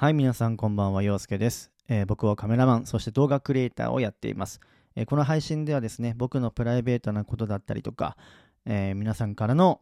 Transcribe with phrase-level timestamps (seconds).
[0.00, 4.60] はい、皆さんこんばんは、陽介です、えー僕はカメラマン、そして動画クリエイターをやっています、
[4.94, 8.16] えーこの配信ではですね、僕のプライベートなことだったりとか、
[8.64, 9.80] えー皆さんからの、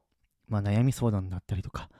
[0.48, 1.90] まあ、悩み相談だったりとか、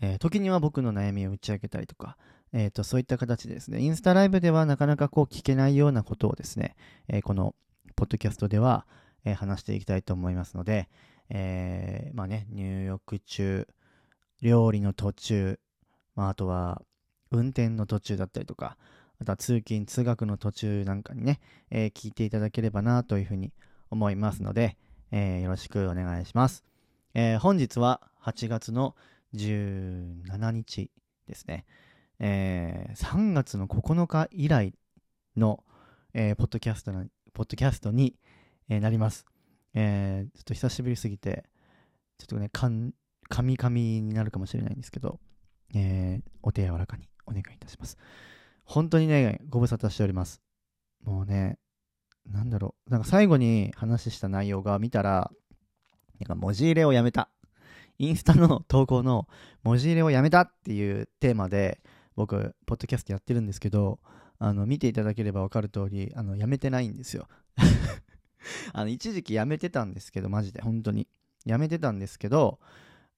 [0.00, 2.16] えー時には僕の悩みを打ち明けたりとか、
[2.54, 6.76] えーと、そういった形でですね、インスタライブではなかなかこう聞けないようなことをですね、
[7.08, 7.54] えーこの
[7.94, 8.86] ポッドキャストでは、
[9.26, 10.88] えー話していきたいと思いますので、
[11.28, 13.68] えーまあね、入浴中、
[14.40, 15.60] 料理の途中、
[16.14, 16.80] まあ、あとは
[17.36, 18.76] 運転の途中だったりとか、
[19.20, 21.40] あとは通勤、通学の途中なんかにね、
[21.70, 23.52] えー聞いていただければなというふうに
[23.90, 24.76] 思いますので、
[25.10, 26.64] えーよろしくお願いします。
[27.14, 28.94] えー本日は8月の
[29.34, 30.90] 17日
[31.26, 31.64] ですね。
[32.18, 34.74] えー3月の9日以来
[35.36, 35.64] の、
[36.14, 38.16] えーポッドキャストなポッドキャストに、
[38.68, 39.24] えーなります。
[39.74, 41.44] えーちょっと久しぶりすぎて、
[42.18, 42.92] ちょっとね、かん、
[43.30, 45.20] 噛み噛みになるかもしれないんですけど、
[45.74, 47.98] えーお手柔らかにお願いいたします。
[48.64, 50.40] 本当にね、ご無沙汰しております。
[51.04, 51.58] もうね、
[52.30, 55.30] なんだろう、なんか最後に話した内容が見たら、
[56.18, 57.30] なんか文字入れをやめた。
[57.98, 59.26] インスタの投稿の
[59.62, 61.80] 文字入れをやめたっていうテーマで、
[62.14, 64.00] 僕、ポッドキャストやってるんですけど、
[64.38, 67.28] あの、見ていただければわかる通り、あの、やめてないんですよ。
[68.72, 71.08] あの、一時期やめてたんですけど、マジで、本当に。
[71.44, 72.58] やめてたんですけど、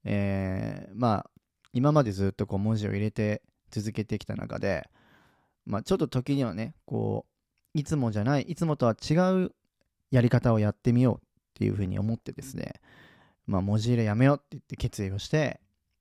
[0.05, 1.31] えー、まあ、
[1.73, 4.89] 今までずっとこう文字を入れて続けてきた中で、
[5.67, 7.27] まあ、ちょっと時にはね、こ
[7.75, 9.53] う、いつもじゃない、いつもとは違う
[10.11, 11.21] やり方をやってみようっ
[11.55, 12.81] ていうふうに思ってですね、
[13.47, 15.61] まあ、文字入れやめようって言って決意をして、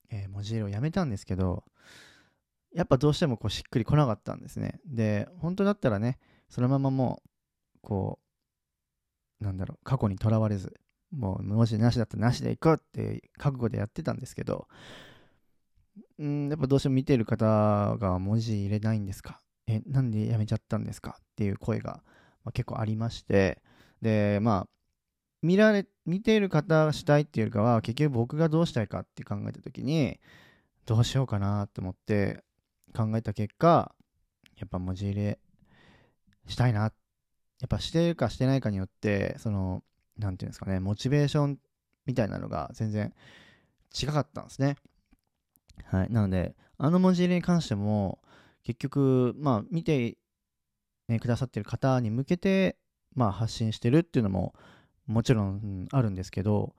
[0.09, 1.63] えー文字入れをやめたんですけど、
[2.73, 4.79] やっぱどうしてもこうしっくりこなかったんですね。
[4.85, 7.21] で、本当だったらね、そのままも
[7.75, 8.19] う、こ
[9.41, 10.79] う、なんだろう、過去にとらわれず、
[11.11, 14.67] もう文字なしだったらなしでいこうって覚悟でやってたんですけど、
[16.20, 19.42] うん、やっぱどうしても見てる方が文字入れないんですか？
[19.67, 21.17] え、なんでやめちゃったんですか？
[21.20, 22.02] っていう声が、
[22.44, 23.62] まあ、結構ありまして、
[24.02, 24.68] で、まあ、
[25.41, 30.19] 見られ、見ている方がしたいっていうよりかは、結局僕がどうしたいかって考えたときに、
[30.86, 32.44] どうしようかなって思って
[32.96, 33.94] 考えた結果、
[34.57, 35.40] やっぱ文字入れ
[36.47, 36.91] したいな。
[37.59, 39.84] やっぱしてるかしてないかによって、その、
[40.18, 41.59] なんていうんですかね、モチベーション
[42.06, 43.13] みたいなのが全然
[44.00, 44.78] 違かったんですね。
[45.85, 46.09] はい。
[46.11, 48.19] なので、あの文字入れに関しても、
[48.63, 50.17] 結局、まあ、見て、
[51.07, 52.77] ね、くださってる方に向けて、
[53.15, 54.53] まあ、発信してるっていうのも、
[55.05, 56.75] もちろん、うんあるんですけど、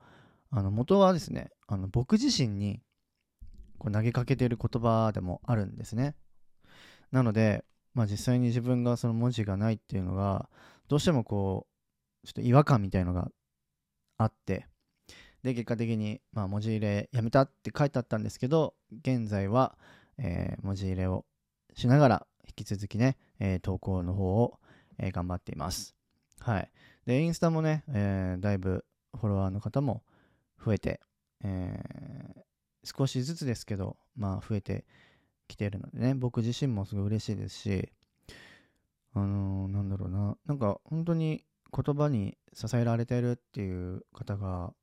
[0.51, 2.81] あの、元はですね、あの、僕自身に、
[3.77, 6.15] こう投げかけてる言葉でもあるんですね。
[7.11, 10.49] なので、まあ、実際に自分がその文字がないっていうのが、
[10.87, 11.67] どうしてもこ
[12.23, 13.29] う、ちょっと違和感みたいのが
[14.17, 14.67] あって、
[15.43, 19.77] で、結果的に、まあ、文字入れやめたって書いてあったんですけど、現在は、
[20.17, 21.25] えー文字入れを
[21.75, 24.59] しながら、引き続きね、えー投稿の方を、
[24.97, 25.95] えー頑張っています。
[26.39, 26.71] はい。
[27.05, 28.85] で、インスタもね、えーだいぶ
[29.17, 30.03] フォロワーの方も
[30.63, 30.99] 増えて、
[31.43, 32.41] えー
[32.85, 34.85] 少しずつですけど、まあ、増えて
[35.49, 37.91] きてるのでね、僕自身もすごい嬉しいですし、
[39.13, 44.73] あのーなんだろうな、なんか本当に言葉に支えられてるっていう方が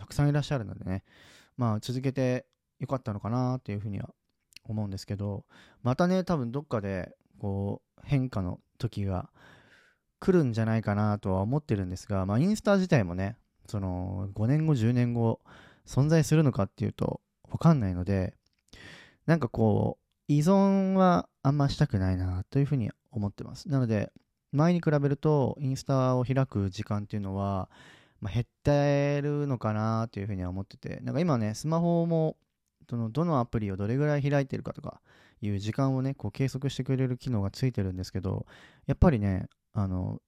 [0.00, 1.04] たくさんいらっしゃるのでね、
[1.58, 2.46] まあ続けて
[2.78, 4.08] よかったのかなっていうふうには
[4.64, 5.44] 思うんですけど、
[5.82, 9.28] またね、多分どっかでこう変化の時が
[10.18, 15.40] 来るんじゃないかなとは思ってるんですが、まあインスタ自体もね、その5年後、10年後
[15.86, 18.32] 存在するのかっていうとわかんないので、
[19.26, 23.68] なんかこう依存はあんましたくないなというふうに思ってます。
[23.68, 24.12] なので、
[24.52, 27.68] 前に比べるとインスタを開く時間っていうのは、
[28.20, 32.36] まあ、減ってるのかなというふうには思ってて、なんか今ね、スマホも
[32.88, 35.00] そのどのアプリをどれぐらい開いてるかとか
[35.40, 38.46] いう時間をね、こう計測してくれる機能がついてるんですけど、
[38.86, 40.20] やっぱりね、あの、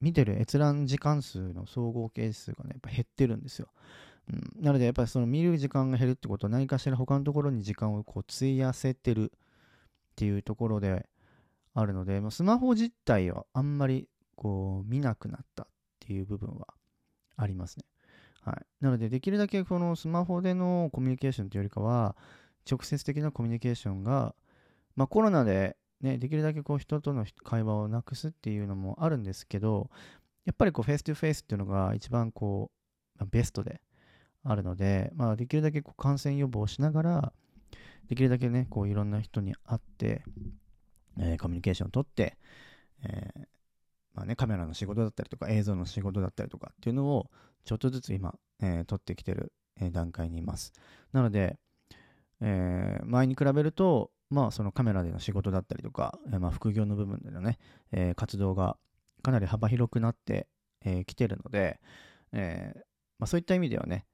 [0.00, 3.68] 見てる閲覧時間数の総合係数がね、やっぱ減ってるんですよ。
[4.30, 9.38] うん、なので、やっぱりその見る時間が減るってことは何かしら他のところに時間をこう費やせてるっ
[10.16, 11.08] ていうところで
[11.74, 15.66] あるので、まスマホ自体はあんまりこう見なくなったっ
[16.00, 16.68] ていう部分は
[17.36, 17.84] ありますね。
[18.42, 18.66] はい。
[18.80, 22.16] なので、できるだけこのスマホでのコミュニケーションというよりかは、
[22.70, 24.34] 直接的なコミュニケーションが、
[24.96, 29.90] まあコロナでね、できるだけこう人との会話をなくすっていうのもあるんですけど、
[30.44, 32.70] やっぱりこうフェイス2フェイスっていうのが一番こ
[33.16, 33.80] う、まあベストで
[34.42, 37.32] あるので、まあできるだけこう感染予防しながら、
[38.08, 40.22] できるだけね、こういろんな人に会って、
[41.18, 42.36] えーコミュニケーションをとって、
[43.04, 43.46] えー
[44.14, 47.30] まあね、カメラの仕事だったりとか映像の仕事だったりとかっていうのを
[47.64, 50.72] ちょっとずつ今、えー撮ってきてる、えー段階にいます。
[51.12, 51.58] なので、
[52.40, 57.58] えー前に比べると、まあそのカメラでの仕事だったりとか、えー、まあ副業の部分でのね、
[57.92, 58.76] えー、活動が
[59.22, 60.48] かなり幅広くなって
[60.82, 61.80] き、えー、てるので、
[62.32, 62.78] えー
[63.18, 64.06] まあ、そういった意味ではね、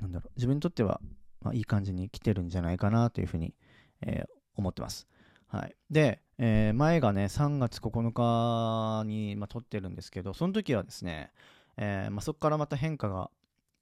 [0.00, 1.00] なんだろう、自分にとっては、
[1.42, 3.54] まあ、いい感じに来てるんじゃないかなというふうに、
[4.00, 4.26] えー、
[4.56, 5.06] 思ってます。
[5.52, 5.76] はい。
[5.90, 11.30] で、えー、前がね、3月9日に、まあ、撮ってるんですけど、その時はですね、
[11.76, 13.30] えーまあ、そこからまた変化が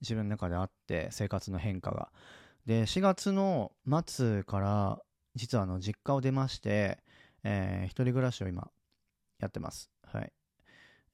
[0.01, 2.11] 自分の中であって、生活の変化が。
[2.67, 3.71] で、4月の
[4.05, 4.99] 末から、
[5.37, 6.99] 実はあの実家を出まして、
[7.45, 8.69] えー、一人暮らしを今
[9.39, 9.93] やってます。
[10.03, 10.33] はい。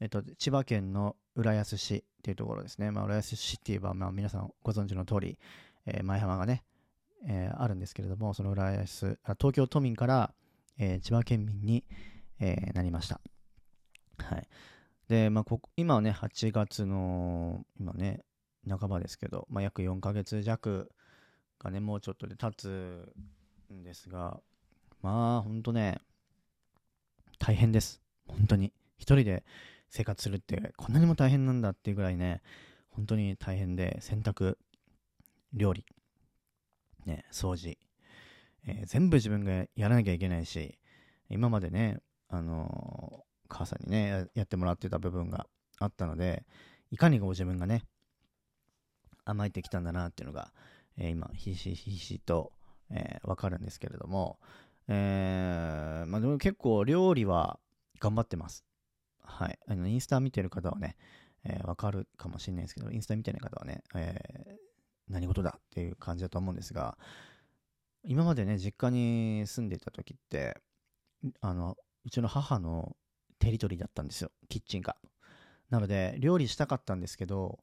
[0.01, 2.91] えっと、千葉県の浦安市っていうところですね。
[2.91, 5.39] まあ、浦安市って言えば、まあ、皆さんご存知の通り、
[5.85, 6.65] えー、前浜がね、
[7.29, 10.33] えー、あるんですけれども、その浦安、東京都民から、
[10.79, 11.85] えー、千葉県民に、
[12.41, 13.21] えー、なりました。
[14.19, 14.49] はい。
[15.09, 18.25] で、まあ、こ今はね、8月の、今ね、
[18.69, 20.91] 半ばですけど、まあ、約4ヶ月弱
[21.59, 23.13] がね、もうちょっとで経つ
[23.73, 24.41] んですが、
[25.03, 26.01] まあ、ほんとね、
[27.39, 28.01] 大変です。
[28.27, 28.73] 本当に。
[28.99, 29.45] 一人で
[29.91, 32.43] 生活するってこんなにも大変なんだっていうぐらいね、
[32.91, 34.57] 本当に大変で、洗濯、
[35.53, 35.85] 料理、
[37.05, 37.79] ね、掃除、
[38.67, 40.79] えー、全部自分がやらなきゃいけないし、
[41.29, 41.99] 今までね、
[42.29, 45.47] あのー、母さんにね、やってもらってた部分が
[45.79, 46.45] あったので、
[46.91, 47.83] いかにご自分がね、
[49.25, 50.53] 甘えてきたんだなっていうのが、
[50.97, 52.53] えー、今、ひしひしと、
[52.91, 54.39] えー、わかるんですけれども、
[54.89, 57.59] えー、まあでも結構料理は
[57.99, 58.65] 頑張ってます。
[59.23, 59.59] はい。
[59.67, 60.97] あの、インスタ見てる方はね、
[61.45, 66.97] えー、わかるかもしれないですけど、インスタ見てない方はね、えー、何事だっていう感じだと思うんですが、
[68.07, 70.57] 今までね、実家に住んでいた時って、
[71.41, 72.97] あの、うちの母の
[73.41, 74.97] テリトリーだったんですよ、キッチンが。
[75.71, 77.59] なので、料理したかったんですけど、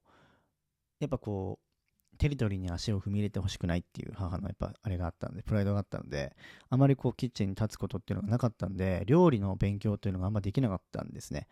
[1.00, 6.36] やっぱこう、テリトリーに足を踏み入れてほしくないっていう母のやっぱあれがあったんで、プライドがあったので、
[6.70, 11.48] あまりこうキッチンに立つことっていうのがなかったんで、料理の勉強っていうのがあんまできなかったんですね。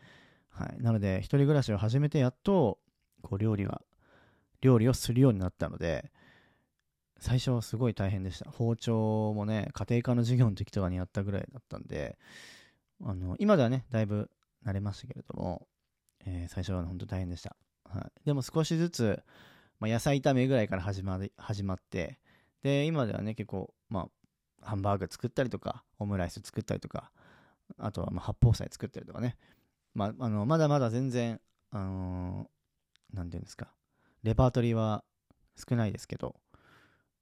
[0.49, 0.81] はい。
[0.81, 2.79] なので、一人暮らしを始めてやっと、
[3.21, 3.81] こう料理が、
[4.61, 6.11] 料理をするようになったので、
[7.21, 8.49] 最初はすごい大変でした。
[8.49, 12.17] 包丁もね、家庭科の授業の時とかにやったぐらいだったんで、
[13.03, 14.31] あの、今ではね、だいぶ
[14.65, 15.67] 慣れましたけれども、
[16.25, 17.55] えー、最初は本当大変でした。
[17.85, 18.25] はい。
[18.25, 19.23] でも少しずつ、
[19.79, 22.19] まあ、野菜炒めぐらいから始ま始まって、
[22.63, 24.07] で、今ではね、結構、ま
[24.63, 27.11] あ、ハンバーグ作ったりとか、オムライス作ったりとか、
[27.77, 29.37] あとはまあ八宝菜作ったりとかね、
[29.93, 31.39] まあ、あの、まだまだ全然、
[31.69, 33.67] あのー、ていうんですか、
[34.23, 35.03] レパートリーは
[35.55, 36.35] 少ないですけど、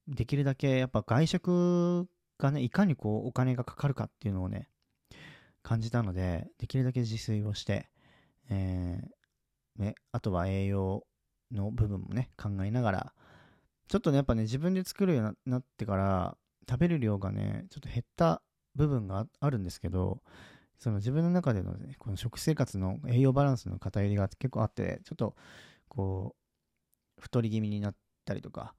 [0.10, 2.08] できるだけやっぱ外食
[2.38, 4.70] がね、いかにこうお金がかかるかっていうのをね、
[5.62, 7.90] 感じたので、できるだけ自炊をして、
[8.50, 11.06] えー、ね、あとは栄養
[11.52, 13.14] の部分もね、考えながら、
[13.88, 16.38] ちょっとね、やっぱね、自分で作るようになってから、
[16.70, 18.42] 食べる量がね、ちょっと減った
[18.76, 20.22] 部分があるんですけど、
[20.78, 25.36] その自分の中でのね、この食生活の栄養バランスの偏りが結構あって、ちょっと、
[25.88, 26.36] こ
[27.18, 27.96] う、太り気味になっ
[28.26, 28.76] たりとか、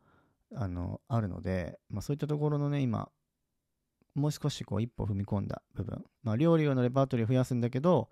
[0.55, 3.11] あの、あるので、まあそういったところのね、今、
[4.15, 6.05] もう少しこう一歩踏み込んだ部分。
[6.23, 8.09] まあ料理用のレパートリーを増やすんだけど、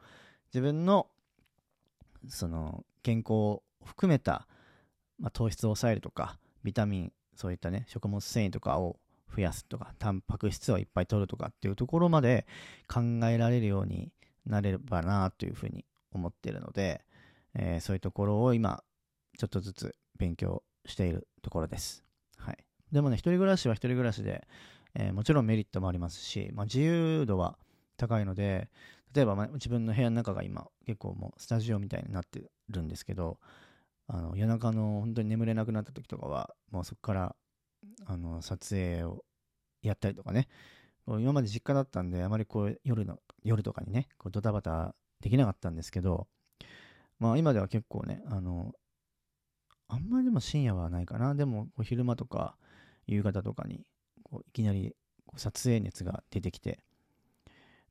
[0.52, 1.08] 自分の、
[2.28, 4.46] その、健康を含めた、
[5.18, 8.98] まあ、糖質を抑えるとか、ビタミン、そういったね、食物繊維とかを
[9.34, 12.46] 増やすとか、タンパク質をいっぱい取るとかっていうところまで
[12.86, 14.10] 考えられるように
[14.46, 17.04] なれればなというふうに思ってるので、
[17.54, 18.82] えー、そういうところを今、
[19.38, 22.07] ちょっとずつ勉強しているところです。
[22.92, 24.46] でもね、一人暮らしは一人暮らしで、
[24.94, 27.58] えー、もちろんメリットもありますし、まあ、自由度は
[27.96, 28.70] 高いので、
[29.14, 33.38] 例えば、まあ、自分の部屋の中が今結構もうスタジオみたいになってるんですけど、
[34.06, 37.36] あの夜中の本当に眠れなくなった時とかは、もうそこから
[38.06, 39.24] あの撮影を
[39.82, 40.48] やったりとかね、
[41.06, 46.26] 今まで実家だったんで、あまりこう夜の、夜とかにね、こうドタバタできなかったんですけど、
[47.18, 48.72] まあ今では結構ね、あの、
[49.88, 51.34] あんまりでも深夜はないかな。
[51.34, 52.56] でも、昼間とか
[53.08, 53.84] 夕方とかに、
[54.22, 54.94] こういきなり
[55.36, 56.80] 撮影熱が出てきて、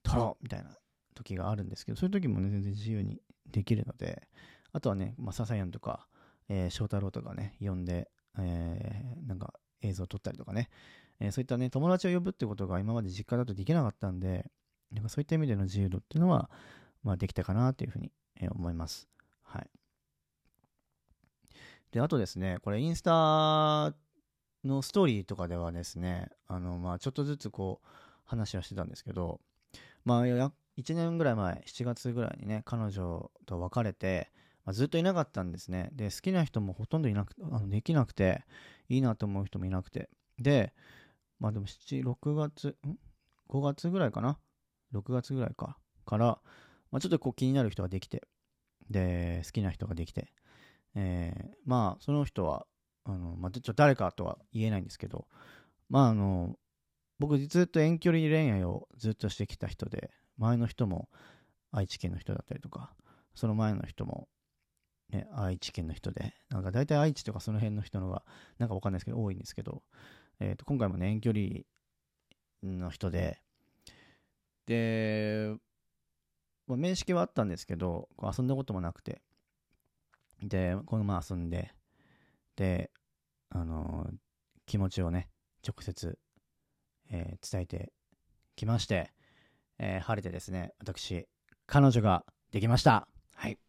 [0.03, 0.77] 撮ろうみたいな
[1.15, 3.21] 時があるんですけど、そういう時もね、全然自由に
[3.51, 4.27] できるので、
[4.71, 6.07] あとはね、まあ、笹谷とか、
[6.49, 10.69] えー、翔太郎とかね、呼んで、えー、なんか映像を撮ったりとかね、
[11.19, 14.49] えー、そういったね、友達を呼ぶってことが今まで実家だとできなかったんで、
[14.91, 16.49] なんかそういった意味での自由度っていうのは、
[17.03, 19.07] まあ、できたかなというふうに、えー、思います。
[19.43, 19.69] はい。
[21.91, 23.93] で、あとですね、これインスタ
[24.67, 27.87] のストーリーとかではですね、あの、まあ、ちょっとずつこう、
[28.25, 29.39] 話はしてたんですけど、
[30.05, 30.51] まあ、1
[30.93, 34.31] 年ぐらい前、7月ぐらいにね、彼女と別れて、
[34.65, 35.89] まあ、ずっといなかったんですね。
[35.93, 38.43] で、好きな人もほとんどいなくあのできなくて、
[38.89, 40.09] いいなと思う人もいなくて。
[40.39, 40.73] で、
[41.39, 42.97] まあでも7、6月、ん
[43.49, 44.37] ？5月ぐらいかな
[44.93, 45.77] ?6 月ぐらいか。
[46.05, 46.39] から、
[46.91, 48.27] まあ、ちょっとこう気になる人ができて、
[48.89, 50.33] で、好きな人ができて、
[50.95, 52.65] えー、まあ、その人は、
[53.07, 55.27] あの、まあ、ちょっと誰かとは言えないんですけど、
[55.89, 56.57] まあ、あの、
[57.19, 61.09] 僕ずっと遠距離恋愛をずっとしてきた人で、前の人も
[61.71, 62.93] 愛知県の人だったりとか、
[63.33, 64.27] その前の人も、
[65.09, 68.23] ね、愛知県の人で、なんか大体愛知とかその辺の人のが、
[68.59, 69.81] なんかわかんないですけど、多いんですけど、
[70.39, 71.61] えっ、ー、と、今回もね、遠距離
[72.61, 73.41] の人で、
[74.65, 75.55] で、
[76.67, 79.21] まあ、面識はあったんですけど、こう遊んだこともなくて、
[80.43, 81.71] で、このまま遊んで、
[82.57, 82.91] で、
[83.49, 84.09] あの、
[84.65, 85.29] 気持ちをね、
[85.65, 86.19] 直接、
[87.09, 87.93] えー、伝えて
[88.55, 89.11] きまして、
[89.79, 91.27] えー、晴れてですね、私、
[91.67, 93.07] 彼女ができました。
[93.35, 93.59] はい。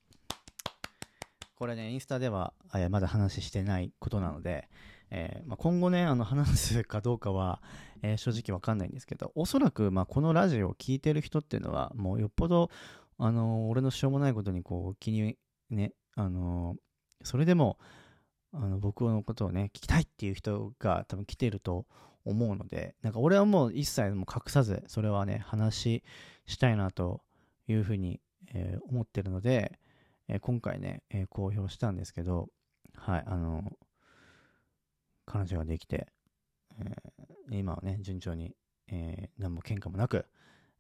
[1.55, 4.69] これね、インスタでは、えまだ話してないことなので、
[5.11, 7.61] えー、まあ、今後ね、あの話すかどうかは、
[8.03, 12.71] えー、正直わかんないんですけど、おそらく、まあ、このラジオを聴いてる人っていうのは、もうよっぽど、
[13.19, 15.37] あのー、俺のしょうもないことにこう気に
[15.69, 16.77] ね、あの
[17.23, 17.79] それでも、
[18.53, 21.87] あの僕のことをね、聞きたいっていう人が多分来てると
[22.25, 26.03] 思うので、なんか俺はもう一切も隠さず、それはね、話
[26.47, 27.23] したいなと
[27.67, 28.21] いうふうに、
[28.55, 29.79] えー、思ってるので、
[30.29, 32.49] えー、今回ね、えー、公表したんですけど、
[32.95, 33.63] はい、あの
[35.27, 36.09] 彼女ができて、
[36.81, 36.95] え
[37.51, 38.55] 今はね、順調に、
[38.91, 40.25] え何も喧嘩もなく、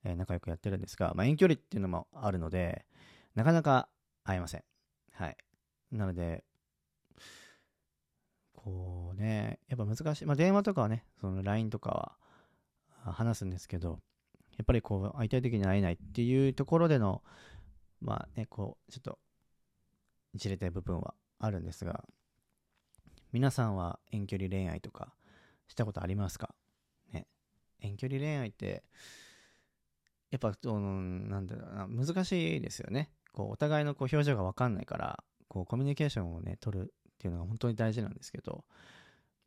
[0.04, 2.86] え仲良くやってるんですが、まあ、遠距離っていうのもあるので、
[3.34, 3.88] なかなか
[4.24, 4.64] 会えません。
[5.12, 5.36] はい。
[5.92, 6.44] なので、
[8.68, 10.26] こうね、やっぱ難しい。
[10.26, 12.18] まあ、電話とかはね、その LINE とか
[13.04, 14.00] は話すんですけど、
[14.58, 17.22] やっぱりこう、会いたい時に会えないっていうところでの、
[18.00, 19.18] まあね、こう、ちょっと、
[20.34, 22.04] いじれたい部分はあるんですが、
[23.32, 25.14] 皆さんは遠距離恋愛とか
[25.66, 26.54] したことありますか？
[27.12, 27.26] ね。
[27.80, 28.84] 遠距離恋愛って、
[30.30, 33.10] やっぱ、その、なんだろうな、難しいですよね。
[33.32, 38.64] こう、お互いのこう表情がわかんないから、こう、コミュニケーションをね、取るっていうのが本当に大事なんですけど、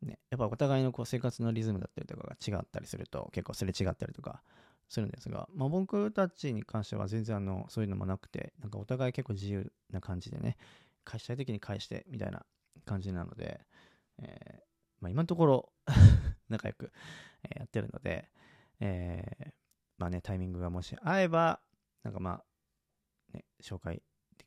[0.02, 4.42] ね、やっぱお互いのこう生活のリズムだったりとかが違ったりすると結構すれ違ったりとか
[4.88, 10.58] するんですが、まあ、僕たちに関しては全然あのそういうのもなくてなんかお互い結構自由な感じでね
[11.04, 12.44] 返したい時に返してみたいな
[12.84, 13.60] 感じなので、
[14.20, 14.62] えー、
[15.00, 15.72] まあ、今のところ
[16.48, 16.92] 仲良く、
[17.56, 18.28] やってるので、
[18.80, 19.52] えー、
[19.96, 21.60] まあねタイミングがもし合えば
[22.02, 22.44] なんかまあ
[23.32, 24.02] ね紹介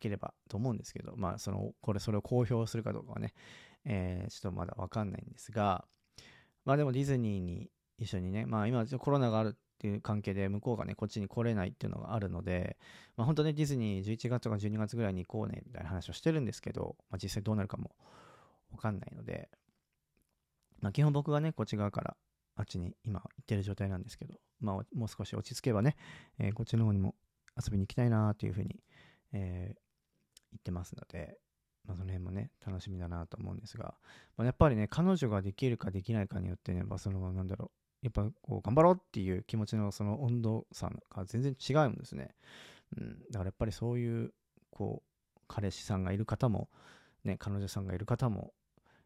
[0.06, 3.34] できればと思うんですけど、まあ、その、これ、それを公表するかどうかはね、
[3.86, 5.86] えー、ちょっとまだわかんないんですが、
[6.64, 12.78] まあでもディズニーに一緒にね、まあ今コロナがあるっていう関係で向こうがね、こっちに来れないっていうのがあるので、
[13.18, 17.92] まあ本当ね、ディズニー11月とか12月ぐらいに行こうね、みたいな話をしてるんですけど、まあ実際どうなるかも
[18.72, 19.50] わかんないので、
[20.82, 22.18] まあ基本僕がね、こっち側から
[22.56, 25.96] あっちに今行ってる状態なんですけど、まあもう少し落ち着けばね、
[26.40, 27.16] えー、こっちの方にも
[27.56, 28.80] 遊びに行きたいなっていうふうに、
[29.34, 29.85] えー、
[30.56, 31.38] 言ってますので、
[31.86, 33.96] まあ、その辺もね、楽しみだなと思うんですが、
[34.38, 37.72] まあ、やっぱりね、彼女ができるかできないかによってね、まあ、その、なんだろ
[38.02, 42.36] う、やっぱこう、頑張ろうっていう気持ちのその温度差が全然違うんですね。
[42.98, 44.34] うん、だからやっぱりそういう、
[44.72, 46.70] こう、彼氏さんがいる方も、
[47.24, 48.54] ね、彼女さんがいる方も、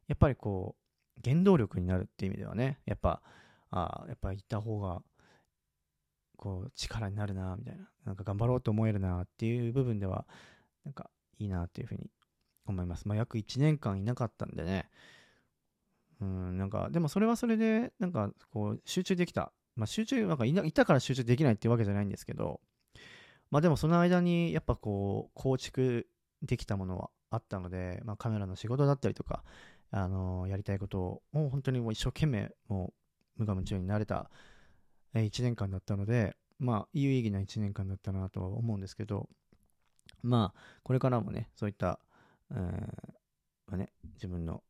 [0.07, 3.21] やっぱりこう、原動力になるっていう意味ではね、やっぱ、
[3.71, 5.01] あやっぱ行った方が、
[6.37, 10.25] こう、力になるな、みたいな、なんか頑張ろうと思えるなっていう部分では、
[10.85, 11.09] なんか
[11.39, 12.10] いいなっていうふうに
[12.65, 13.08] 思います。
[13.08, 14.89] まあ、約1年間いなかったんでね。
[16.22, 19.51] うん、なんか、でもそれはそれで、なんか、こう、集中できた。
[19.75, 22.60] まあ、集中、なんかいいたから集中できないっていうわけじゃないんですけど、
[23.51, 26.08] まあでもその間に、やっぱこう、構築
[26.43, 29.43] できたものはあったので、まあカメラの仕事だったりとか、
[29.91, 32.93] あのー、やりたいことを、もう本当にもう一生懸命、も
[33.38, 34.29] う、無我夢中になれた、
[35.13, 39.29] え、1年間だったので、まあ、有意義な1年間だったなとは思うんですけど、
[40.21, 41.99] まあ、これからもね、そういった、
[42.51, 44.63] えー、ね、自分の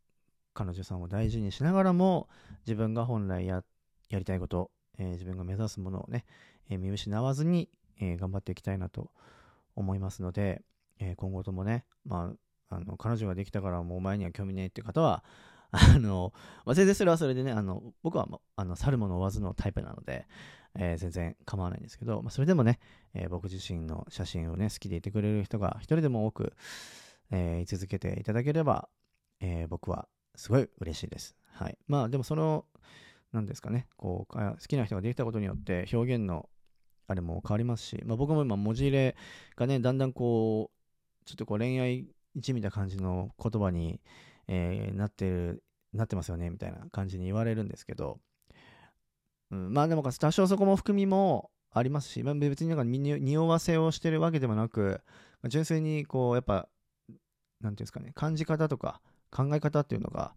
[0.53, 2.27] 彼女さんを大事にしながらも、
[2.65, 3.63] 自分が本来や
[4.09, 6.25] やりたいこと、えー、自分が目指すものをね、
[6.69, 7.69] えー、見失わずに、
[8.01, 9.11] え頑張っていきたいなと
[9.75, 10.61] 思いますので、
[10.99, 12.31] え今後ともね、ま
[12.69, 15.23] あ、あの彼女ができたからもうお前には興味ねえって方は、
[15.71, 16.33] あの、
[16.65, 20.27] まあ、全然それはそれでね、あの、僕は、あの、去る者追わずのタイプなので、
[20.81, 22.79] えー、全然構わないんですけど、まあ、それでもね、
[23.13, 26.53] えー、僕自身の写真をね、好きでいてくれる人が一人でも多く、
[27.31, 28.87] えー、居続けていただければ、
[29.41, 31.35] え僕はすごい嬉しいです。
[31.51, 31.77] はい。
[31.87, 32.65] まあ、でもその、
[33.33, 36.49] なんですかね、こう、好きな人ができたことによって表現の
[37.07, 39.15] あれも変わりますし、まあ、僕も今文字入れ
[39.55, 43.99] がね、だんだんこう、ちょっとこう恋愛一味な感じの言葉に、
[44.47, 48.19] え、なってる、なってますよね、みたいな感じに言われるんですけど、
[49.51, 55.01] うん、まあでも多少そこも含みもありますし、まあ、別になんか匂わせをしてるわけでもなく、
[55.47, 56.67] 純粋にこう、やっぱ、
[57.61, 59.01] なんていうんですかね、感じ方とか
[59.31, 60.33] 考え方っていうのが、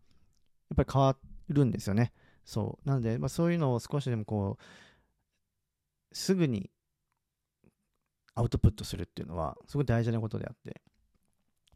[0.71, 1.16] やっぱり変わ
[1.49, 2.12] るんですよね。
[2.45, 2.88] そう。
[2.88, 6.71] なので、まあ、そういうのを少しでもこう、すぐに
[8.35, 10.83] アウトプットするっていうのは、すごい大事なことであって、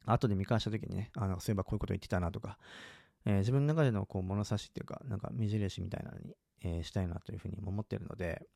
[0.04, 2.58] 後で見返した時にね、あのそういえばこういうこと言ってたなとか、
[3.24, 8.46] えー、自分の中でのこう物差しっていうか、なんか目印みたいなのに、えー、したいなというふうに思ってるので、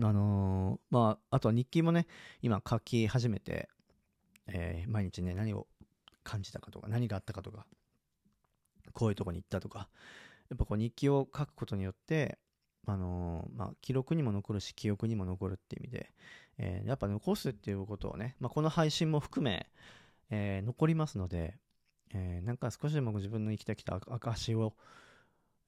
[0.00, 2.06] あのー、まあ、あとは日記もね、
[2.40, 3.68] 今書き始めて、
[4.46, 5.66] えー、毎日ね、何を
[6.22, 7.66] 感じたかとか、何があったかとか、
[8.92, 9.88] こういうとこに行ったとか、
[10.50, 12.38] やっぱこう日記を書くことによって、
[12.86, 16.12] あのー、まあ、記録にも残るし、記憶にも残るっていう意味で、
[16.58, 19.68] えー、やっぱ残すっていうことをね、まあ、この配信も含め、
[20.30, 21.58] えー、残りますので、
[22.14, 24.74] えなんか少しでも自分の生きてきた証を、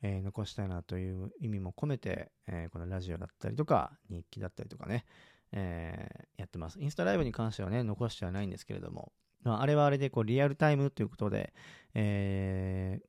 [0.02, 5.04] え残したいなという意味も込めて、えこのラジオだったりとか、日記だったりとかね、
[5.52, 6.80] えやってます。
[6.80, 11.52] インスタライブに関してはね、残してはないんですけれども、まあ、あれはあれでこうリアルタイムということで、
[11.94, 13.00] え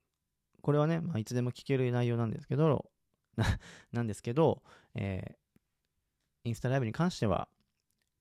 [0.62, 2.90] これはね、まあ、いつでも聞ける内容なんですけど、
[3.92, 4.62] なんですけど、
[4.96, 7.48] えー、インスタライブに関しては、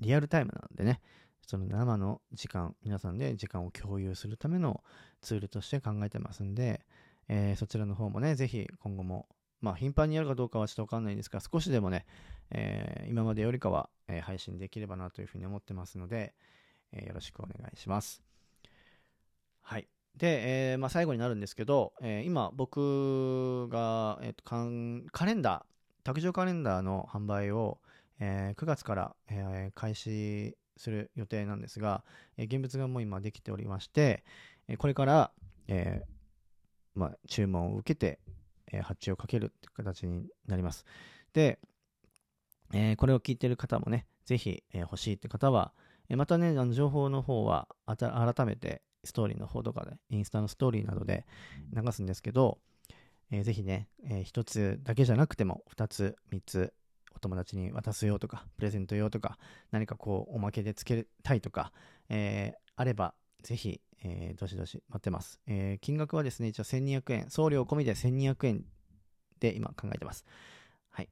[0.00, 1.00] リアルタイムなのでね、
[1.46, 4.82] その生の時間、皆さんで時間を共有するための
[5.20, 6.86] ツールとして考えてますんで、
[7.32, 9.28] えー、そちらの方もね、ぜひ今後も、
[9.60, 12.04] まあ頻繁にやるかどうかはちょっとわかんないんですが、少しでもね、
[12.50, 16.34] えー、今までよりかは、えー、配信できればなというふうに思ってますので、
[16.92, 18.20] えよろしくお願いします。
[19.62, 19.86] はい。
[20.16, 27.78] で、え、まあ、最後になるんですけど、え、今僕が、えーと、カレンダー、卓上カレンダーの販売を、
[28.18, 32.02] え、9月から、え開始する予定なんですが、
[32.36, 34.24] え現物がもう今できておりまして、
[34.66, 35.30] えこれから、
[35.68, 36.02] え
[36.94, 38.18] まあ、注文を受けて、
[38.72, 40.84] え発注をかけるっていう形になります。
[41.32, 41.58] で、
[42.72, 45.72] えこれを聞いている方もね、ぜひ、え欲しいって方は、
[46.08, 51.26] えまたね、あの情報の方は改めて、ストーリーの方とかで、インスタのストーリーなどで
[51.72, 52.58] 流すんですけど、
[53.30, 56.74] えー、ぜひね、え、1つだけじゃなくても、2つ、3つ、
[57.14, 59.38] お友達に渡すよとか、プレゼント用とか、
[59.70, 61.72] 何かこう、おまけでつけたいとか、
[62.08, 65.40] え、あれば、ぜひ、えー、どしどし待ってます。
[65.46, 68.64] えー、金額はですね、一応1200円、送料込みで1200円
[69.40, 70.24] で今考えてます。
[70.90, 71.08] はい。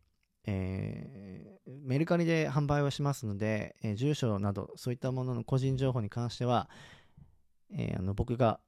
[0.46, 6.70] えー、メルカリで販売をしますので、え、住所など、そういったものの個人情報に関しては、
[7.70, 8.60] え、あの僕が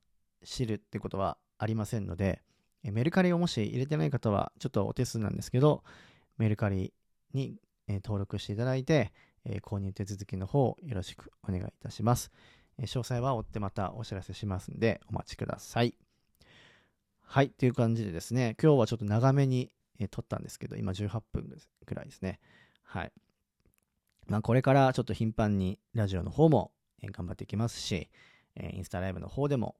[0.44, 2.42] 知るってことはありませんので、
[2.82, 5.84] えメルカリをもし入れてない方はちょっとお手数なんですけど、
[6.38, 6.92] メルカリ
[7.32, 9.12] に、え登録していただいて、
[9.44, 12.30] え購入手続きの方よろしくお願いいたします。
[12.86, 15.94] 詳細は追ってまたお知らせしますんでお待ちください。
[17.32, 22.40] はい、という感じでですね、今日はちょっと長めに、え撮ったんですけど、今18分くらいですね。
[22.82, 23.12] はい。
[24.26, 28.10] まあ、これからちょっと頻繁にラジオの方も、え頑張っていきますし、
[28.56, 29.76] えインスタライブの方でも、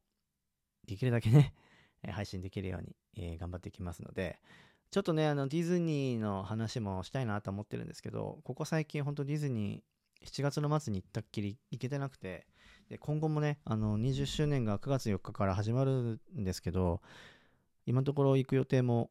[0.87, 1.55] できるだけね、
[2.09, 4.39] 配信できるように、え頑張っていきますので、
[4.93, 12.47] ちょっとね、あの、ディズニーの話もしたいなと思ってるんですけど、ここ最近本当ディズニー、7月の末に行ったっきり行けてなくて、
[12.91, 17.01] で、今後もね、あの、20周年が9月4日から始まるんですけど、
[17.87, 19.11] 今のところ行く予定も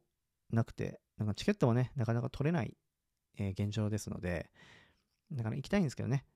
[0.50, 2.76] なくて、なんかチケットもね、なかなか取れない、
[3.38, 4.50] えー、現状ですので、
[5.32, 6.26] だから行きたいんですけどね、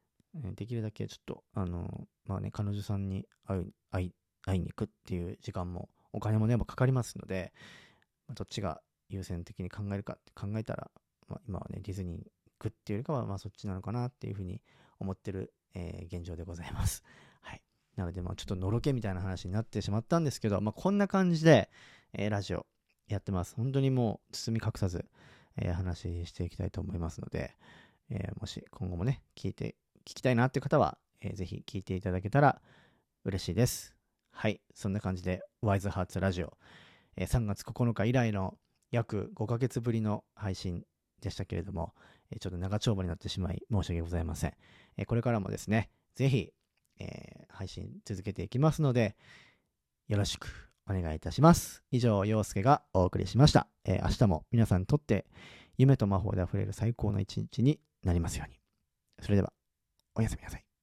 [0.57, 7.52] できるだけちょっと、あの、まあね、彼女さんに会い、会い、に行くっていう時間も、お金もね、かかりますので、
[8.26, 8.80] まあ、どっちが
[9.11, 10.90] 優先的に考えるかって考えたら、
[11.28, 12.24] まあ、今はね、ディズニー行
[12.59, 14.62] くっていうよりかは、まあそっちなのかなっていうふうに
[14.98, 17.02] 思ってる、えー、現状でございます。
[17.96, 21.70] なので、まあちょっとのろけみたいな話になってしまったんですけど、まあこんな感じで、
[22.12, 22.66] えー、ラジオ
[23.09, 23.54] やってます。
[23.54, 25.04] 本当にもう包み隠さず、
[25.57, 27.54] えー、話していきたいと思いますので、
[28.11, 32.61] えー、もし今後もね、聞いて聞きたいなっていう方は、えー、ぜひ聞いていただけたら
[33.24, 33.94] 嬉しいです。
[34.30, 34.61] はい。
[34.74, 36.57] そんな感じで、ワイズハーツラジオ、
[37.16, 38.59] えー、3月9日以来の
[38.90, 40.85] 約5ヶ月ぶりの配信
[41.20, 41.94] でしたけれども、
[42.30, 44.54] えー、ちょっと長丁場になってしまい申し訳ございません。
[44.96, 46.52] えー、これからもですね、ぜひ、
[46.98, 49.17] えー、配信続けていきますので、
[50.09, 51.83] よろしくお願いいたします。
[51.90, 53.69] 以上、陽介がお送りしました。
[53.85, 55.27] えー、明日も皆さんにとって
[55.79, 58.59] 夢と魔法で溢れる最高の一日になりますように。
[59.21, 59.53] それでは。
[60.14, 60.73] おやすみなさい。